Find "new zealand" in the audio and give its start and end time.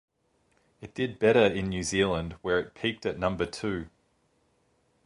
1.69-2.35